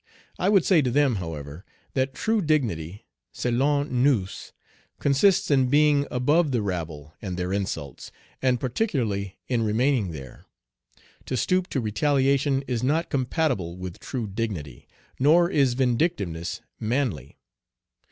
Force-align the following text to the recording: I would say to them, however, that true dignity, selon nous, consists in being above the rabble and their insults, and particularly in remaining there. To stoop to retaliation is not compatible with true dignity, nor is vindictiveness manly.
I 0.39 0.49
would 0.49 0.65
say 0.65 0.81
to 0.81 0.89
them, 0.89 1.17
however, 1.17 1.63
that 1.93 2.15
true 2.15 2.41
dignity, 2.41 3.05
selon 3.31 4.01
nous, 4.01 4.51
consists 4.97 5.51
in 5.51 5.67
being 5.69 6.07
above 6.09 6.49
the 6.49 6.63
rabble 6.63 7.13
and 7.21 7.37
their 7.37 7.53
insults, 7.53 8.11
and 8.41 8.59
particularly 8.59 9.37
in 9.47 9.61
remaining 9.61 10.09
there. 10.09 10.45
To 11.27 11.37
stoop 11.37 11.67
to 11.67 11.79
retaliation 11.79 12.63
is 12.63 12.81
not 12.81 13.11
compatible 13.11 13.77
with 13.77 13.99
true 13.99 14.25
dignity, 14.25 14.87
nor 15.19 15.51
is 15.51 15.75
vindictiveness 15.75 16.61
manly. 16.79 17.37